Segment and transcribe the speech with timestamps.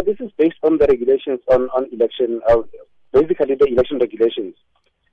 [0.00, 2.62] this is based on the regulations on, on election, uh,
[3.12, 4.54] basically the election regulations.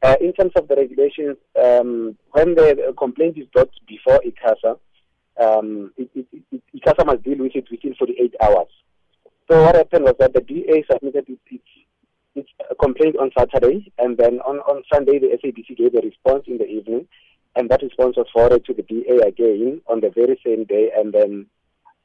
[0.04, 4.78] Uh, in terms of the regulations, um, when the complaint is brought before ICASA,
[5.40, 8.68] um, it, it, it, ICASA must deal with it within 48 hours.
[9.50, 11.64] So what happened was that the DA submitted its, its,
[12.36, 12.50] its
[12.80, 16.68] complaint on Saturday, and then on, on Sunday the SABC gave a response in the
[16.68, 17.08] evening,
[17.56, 21.14] and that response was forwarded to the DA again on the very same day, and
[21.14, 21.48] then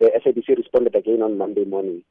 [0.00, 2.02] the SABC responded again on Monday morning.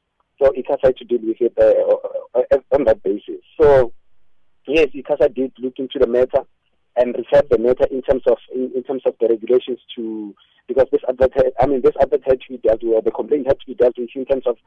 [0.41, 3.41] So ICASA to deal with it uh, uh, on that basis.
[3.61, 3.93] So
[4.67, 6.43] yes, ICASA did look into the matter
[6.95, 10.33] and referred the matter in terms of in, in terms of the regulations to
[10.67, 13.59] because this advert I mean this advert had to be dealt with, the complaint had
[13.59, 14.57] to be dealt with in terms of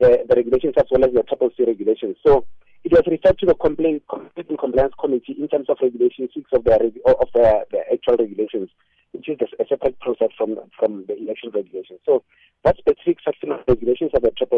[0.00, 2.16] the, the regulations as well as the triple C regulations.
[2.26, 2.44] So
[2.84, 6.64] it was referred to the complaint, complaint compliance committee in terms of regulation six of
[6.64, 8.70] the of the, the actual regulations,
[9.12, 12.00] which is a separate process from from the election regulations.
[12.04, 12.22] So
[12.64, 14.51] that specific section of regulations of the triple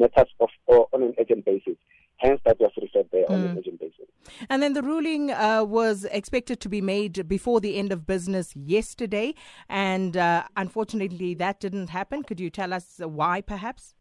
[0.00, 0.48] matters of
[0.92, 1.76] on an urgent basis.
[2.16, 3.30] Hence, that was referred there mm.
[3.30, 3.58] on an mm.
[3.58, 4.06] urgent basis.
[4.48, 8.54] And then the ruling uh, was expected to be made before the end of business
[8.54, 9.34] yesterday,
[9.68, 12.22] and uh, unfortunately, that didn't happen.
[12.22, 13.94] Could you tell us why, perhaps?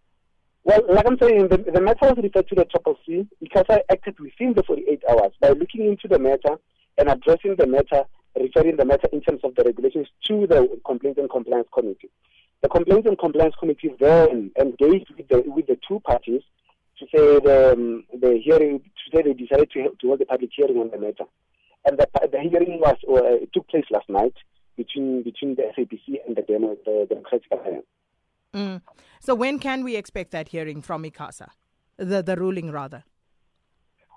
[0.63, 3.81] Well, like I'm saying, the, the matter was referred to the Triple C because I
[3.89, 6.57] acted within the 48 hours by looking into the matter
[6.97, 8.03] and addressing the matter,
[8.37, 12.11] referring the matter in terms of the regulations to the Complaint and Compliance Committee.
[12.61, 16.41] The Complaints and Compliance Committee then engaged with the, with the two parties
[16.99, 20.49] to say the, um, the hearing, to say they decided to, to hold a public
[20.53, 21.23] hearing on the matter.
[21.85, 24.33] And the, the hearing was uh, took place last night
[24.75, 27.85] between between the SABC and the, demo, the Democratic Alliance.
[28.53, 28.81] Mm.
[29.19, 31.47] So when can we expect that hearing from ICASA,
[31.97, 33.03] the the ruling rather?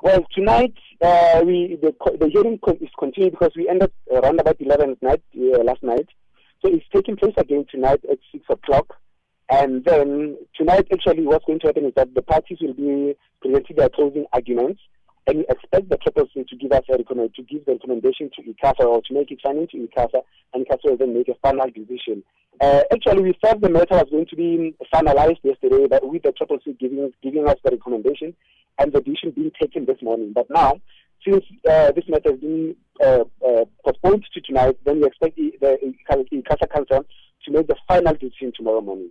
[0.03, 4.91] Well, tonight uh, we the, the hearing is continued because we ended around about eleven
[4.93, 6.09] at night uh, last night,
[6.63, 8.99] so it's taking place again tonight at six o'clock.
[9.51, 13.77] And then tonight, actually, what's going to happen is that the parties will be presenting
[13.77, 14.81] their closing arguments,
[15.27, 18.31] and we expect the triple C to give us a recommend to give the recommendation
[18.37, 20.23] to ICASA or to make it signing to ICASA,
[20.55, 22.23] and ICASA will then make a final decision.
[22.61, 26.33] Uh, actually, we thought the matter was going to be finalized yesterday, but with the
[26.33, 28.35] triple C giving giving us the recommendation
[28.79, 30.33] and the decision being taken this morning.
[30.33, 30.81] But now,
[31.25, 35.53] since uh, this matter has been uh, uh postponed to tonight, then we expect the,
[35.61, 35.79] the
[36.11, 37.05] ICASA Council
[37.45, 39.11] to make the final decision tomorrow morning.